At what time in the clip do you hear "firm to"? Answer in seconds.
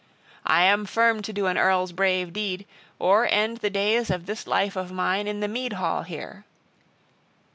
0.87-1.31